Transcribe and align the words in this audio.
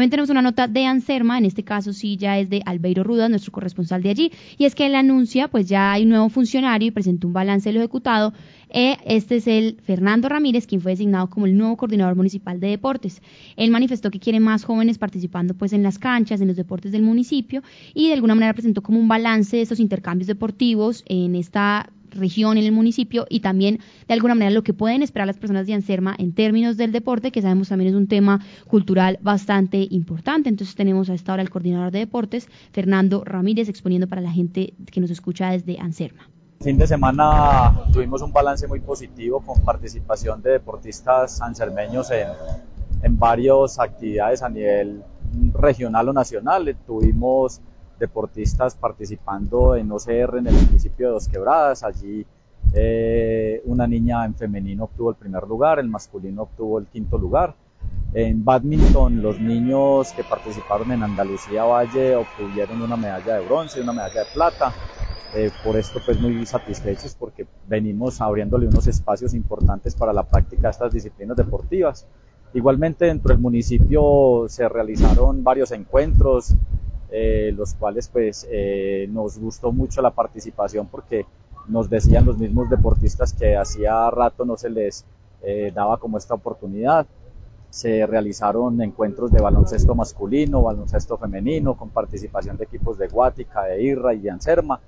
También 0.00 0.12
tenemos 0.12 0.30
una 0.30 0.40
nota 0.40 0.66
de 0.66 0.86
Anserma, 0.86 1.36
en 1.36 1.44
este 1.44 1.62
caso 1.62 1.92
sí 1.92 2.16
ya 2.16 2.38
es 2.38 2.48
de 2.48 2.62
Albeiro 2.64 3.04
Ruda, 3.04 3.28
nuestro 3.28 3.52
corresponsal 3.52 4.02
de 4.02 4.08
allí, 4.08 4.32
y 4.56 4.64
es 4.64 4.74
que 4.74 4.86
él 4.86 4.94
anuncia, 4.94 5.48
pues 5.48 5.68
ya 5.68 5.92
hay 5.92 6.04
un 6.04 6.08
nuevo 6.08 6.30
funcionario 6.30 6.88
y 6.88 6.90
presentó 6.90 7.26
un 7.26 7.34
balance 7.34 7.68
de 7.68 7.74
lo 7.74 7.80
ejecutado. 7.80 8.32
Eh, 8.70 8.96
este 9.04 9.36
es 9.36 9.46
el 9.46 9.76
Fernando 9.82 10.30
Ramírez, 10.30 10.66
quien 10.66 10.80
fue 10.80 10.92
designado 10.92 11.28
como 11.28 11.44
el 11.44 11.54
nuevo 11.54 11.76
coordinador 11.76 12.16
municipal 12.16 12.60
de 12.60 12.68
deportes. 12.68 13.20
Él 13.56 13.70
manifestó 13.70 14.10
que 14.10 14.20
quiere 14.20 14.40
más 14.40 14.64
jóvenes 14.64 14.96
participando 14.96 15.52
pues 15.52 15.74
en 15.74 15.82
las 15.82 15.98
canchas, 15.98 16.40
en 16.40 16.48
los 16.48 16.56
deportes 16.56 16.92
del 16.92 17.02
municipio 17.02 17.62
y 17.92 18.08
de 18.08 18.14
alguna 18.14 18.34
manera 18.34 18.54
presentó 18.54 18.80
como 18.82 18.98
un 18.98 19.08
balance 19.08 19.54
de 19.54 19.62
estos 19.64 19.80
intercambios 19.80 20.28
deportivos 20.28 21.04
en 21.08 21.34
esta 21.34 21.90
región, 22.10 22.58
en 22.58 22.64
el 22.64 22.72
municipio 22.72 23.26
y 23.28 23.40
también 23.40 23.78
de 24.06 24.14
alguna 24.14 24.34
manera 24.34 24.50
lo 24.50 24.62
que 24.62 24.74
pueden 24.74 25.02
esperar 25.02 25.26
las 25.26 25.38
personas 25.38 25.66
de 25.66 25.74
Anserma 25.74 26.14
en 26.18 26.32
términos 26.32 26.76
del 26.76 26.92
deporte, 26.92 27.32
que 27.32 27.42
sabemos 27.42 27.68
también 27.68 27.90
es 27.90 27.96
un 27.96 28.06
tema 28.06 28.40
cultural 28.66 29.18
bastante 29.22 29.86
importante. 29.90 30.48
Entonces 30.48 30.74
tenemos 30.74 31.10
a 31.10 31.14
esta 31.14 31.32
hora 31.32 31.42
el 31.42 31.50
coordinador 31.50 31.90
de 31.90 32.00
deportes, 32.00 32.48
Fernando 32.72 33.24
Ramírez, 33.24 33.68
exponiendo 33.68 34.08
para 34.08 34.20
la 34.20 34.30
gente 34.30 34.74
que 34.90 35.00
nos 35.00 35.10
escucha 35.10 35.50
desde 35.50 35.78
Anserma. 35.78 36.28
Fin 36.60 36.76
de 36.76 36.86
semana 36.86 37.84
tuvimos 37.92 38.20
un 38.20 38.32
balance 38.32 38.68
muy 38.68 38.80
positivo 38.80 39.40
con 39.40 39.62
participación 39.62 40.42
de 40.42 40.50
deportistas 40.50 41.40
ansermeños 41.40 42.10
en, 42.10 42.28
en 43.02 43.18
varias 43.18 43.78
actividades 43.78 44.42
a 44.42 44.48
nivel 44.50 45.02
regional 45.54 46.08
o 46.10 46.12
nacional. 46.12 46.76
Tuvimos 46.86 47.60
deportistas 48.00 48.74
participando 48.74 49.76
en 49.76 49.92
OCR 49.92 50.38
en 50.38 50.48
el 50.48 50.54
municipio 50.54 51.08
de 51.08 51.12
Dos 51.12 51.28
Quebradas. 51.28 51.84
Allí 51.84 52.26
eh, 52.72 53.62
una 53.66 53.86
niña 53.86 54.24
en 54.24 54.34
femenino 54.34 54.84
obtuvo 54.84 55.10
el 55.10 55.16
primer 55.16 55.44
lugar, 55.44 55.78
el 55.78 55.88
masculino 55.88 56.42
obtuvo 56.42 56.78
el 56.80 56.86
quinto 56.86 57.16
lugar. 57.18 57.54
En 58.12 58.44
badminton, 58.44 59.22
los 59.22 59.38
niños 59.38 60.12
que 60.14 60.24
participaron 60.24 60.90
en 60.90 61.04
Andalucía 61.04 61.62
Valle 61.62 62.16
obtuvieron 62.16 62.82
una 62.82 62.96
medalla 62.96 63.36
de 63.36 63.46
bronce 63.46 63.78
y 63.78 63.82
una 63.82 63.92
medalla 63.92 64.24
de 64.24 64.26
plata. 64.34 64.72
Eh, 65.32 65.52
por 65.62 65.76
esto, 65.76 66.00
pues 66.04 66.20
muy 66.20 66.44
satisfechos 66.44 67.14
porque 67.14 67.46
venimos 67.68 68.20
abriéndole 68.20 68.66
unos 68.66 68.88
espacios 68.88 69.32
importantes 69.32 69.94
para 69.94 70.12
la 70.12 70.24
práctica 70.24 70.62
de 70.62 70.70
estas 70.70 70.92
disciplinas 70.92 71.36
deportivas. 71.36 72.06
Igualmente, 72.52 73.04
dentro 73.04 73.28
del 73.28 73.38
municipio 73.38 74.46
se 74.48 74.68
realizaron 74.68 75.44
varios 75.44 75.70
encuentros, 75.70 76.52
eh, 77.12 77.52
los 77.56 77.74
cuales 77.74 78.08
pues 78.08 78.46
eh, 78.50 79.08
nos 79.10 79.38
gustó 79.38 79.72
mucho 79.72 80.00
la 80.00 80.12
participación 80.12 80.86
porque 80.86 81.26
nos 81.66 81.90
decían 81.90 82.24
los 82.24 82.38
mismos 82.38 82.70
deportistas 82.70 83.32
que 83.32 83.56
hacía 83.56 84.08
rato 84.10 84.44
no 84.44 84.56
se 84.56 84.70
les 84.70 85.04
eh, 85.42 85.72
daba 85.74 85.98
como 85.98 86.18
esta 86.18 86.34
oportunidad. 86.34 87.06
Se 87.70 88.06
realizaron 88.06 88.80
encuentros 88.82 89.30
de 89.30 89.40
baloncesto 89.40 89.94
masculino, 89.94 90.62
baloncesto 90.62 91.16
femenino, 91.16 91.76
con 91.76 91.90
participación 91.90 92.56
de 92.56 92.64
equipos 92.64 92.98
de 92.98 93.08
Guática, 93.08 93.64
de 93.64 93.82
Irra 93.82 94.14
y 94.14 94.20
de 94.20 94.30
Anserma. 94.30 94.80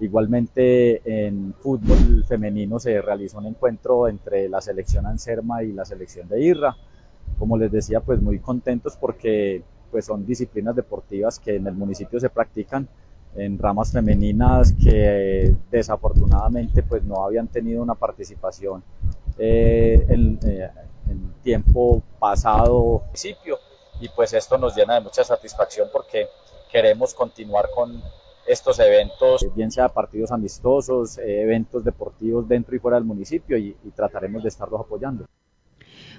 Igualmente 0.00 1.02
en 1.04 1.54
fútbol 1.54 2.24
femenino 2.26 2.78
se 2.78 3.00
realizó 3.00 3.38
un 3.38 3.46
encuentro 3.46 4.08
entre 4.08 4.48
la 4.48 4.60
selección 4.60 5.06
Anserma 5.06 5.62
y 5.62 5.72
la 5.72 5.84
selección 5.84 6.28
de 6.28 6.42
Irra. 6.42 6.76
Como 7.38 7.56
les 7.56 7.70
decía, 7.70 8.00
pues 8.00 8.20
muy 8.20 8.38
contentos 8.38 8.96
porque 8.96 9.62
pues 9.92 10.06
son 10.06 10.26
disciplinas 10.26 10.74
deportivas 10.74 11.38
que 11.38 11.56
en 11.56 11.66
el 11.66 11.74
municipio 11.74 12.18
se 12.18 12.30
practican 12.30 12.88
en 13.34 13.58
ramas 13.58 13.92
femeninas 13.92 14.72
que 14.82 15.54
desafortunadamente 15.70 16.82
pues 16.82 17.04
no 17.04 17.24
habían 17.24 17.48
tenido 17.48 17.82
una 17.82 17.94
participación 17.94 18.82
eh, 19.38 20.04
en, 20.08 20.38
eh, 20.44 20.70
tiempo 21.42 22.02
pasado 22.18 23.02
municipio 23.06 23.58
y 24.00 24.08
pues 24.08 24.32
esto 24.32 24.56
nos 24.56 24.74
llena 24.74 24.94
de 24.94 25.00
mucha 25.00 25.24
satisfacción 25.24 25.88
porque 25.92 26.26
queremos 26.70 27.12
continuar 27.12 27.68
con 27.74 28.02
estos 28.46 28.78
eventos, 28.80 29.46
bien 29.54 29.70
sea 29.70 29.88
partidos 29.88 30.32
amistosos, 30.32 31.18
eh, 31.18 31.42
eventos 31.42 31.84
deportivos 31.84 32.48
dentro 32.48 32.74
y 32.74 32.78
fuera 32.78 32.96
del 32.96 33.04
municipio 33.04 33.56
y, 33.58 33.76
y 33.84 33.90
trataremos 33.90 34.42
de 34.42 34.48
estarlos 34.48 34.80
apoyando. 34.80 35.26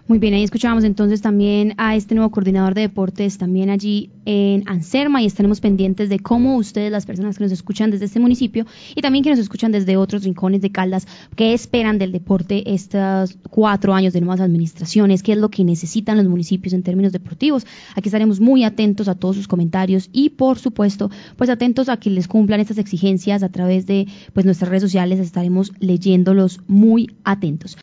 Muy 0.05 0.19
bien, 0.19 0.33
ahí 0.33 0.43
escuchábamos 0.43 0.83
entonces 0.83 1.21
también 1.21 1.75
a 1.77 1.95
este 1.95 2.13
nuevo 2.13 2.29
coordinador 2.29 2.73
de 2.73 2.81
deportes 2.81 3.37
también 3.37 3.69
allí 3.69 4.09
en 4.25 4.67
Anserma 4.67 5.21
y 5.21 5.25
estaremos 5.25 5.61
pendientes 5.61 6.09
de 6.09 6.19
cómo 6.19 6.57
ustedes, 6.57 6.91
las 6.91 7.05
personas 7.05 7.37
que 7.37 7.45
nos 7.45 7.53
escuchan 7.53 7.89
desde 7.89 8.05
este 8.05 8.19
municipio 8.19 8.65
y 8.95 9.01
también 9.01 9.23
que 9.23 9.29
nos 9.29 9.39
escuchan 9.39 9.71
desde 9.71 9.95
otros 9.95 10.25
rincones 10.25 10.59
de 10.59 10.71
Caldas, 10.71 11.07
qué 11.37 11.53
esperan 11.53 11.99
del 11.99 12.11
deporte 12.11 12.73
estos 12.73 13.37
cuatro 13.49 13.93
años 13.93 14.11
de 14.11 14.19
nuevas 14.19 14.41
administraciones, 14.41 15.23
qué 15.23 15.31
es 15.31 15.37
lo 15.37 15.47
que 15.47 15.63
necesitan 15.63 16.17
los 16.17 16.27
municipios 16.27 16.73
en 16.73 16.83
términos 16.83 17.13
deportivos. 17.13 17.65
Aquí 17.95 18.09
estaremos 18.09 18.41
muy 18.41 18.65
atentos 18.65 19.07
a 19.07 19.15
todos 19.15 19.37
sus 19.37 19.47
comentarios 19.47 20.09
y 20.11 20.31
por 20.31 20.59
supuesto, 20.59 21.11
pues 21.37 21.49
atentos 21.49 21.87
a 21.87 21.95
que 21.95 22.09
les 22.09 22.27
cumplan 22.27 22.59
estas 22.59 22.77
exigencias 22.77 23.41
a 23.41 23.47
través 23.47 23.85
de 23.85 24.09
pues 24.33 24.45
nuestras 24.45 24.69
redes 24.69 24.83
sociales, 24.83 25.19
estaremos 25.19 25.71
leyéndolos 25.79 26.59
muy 26.67 27.15
atentos. 27.23 27.77